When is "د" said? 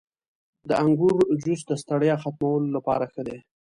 0.67-0.69, 1.67-1.71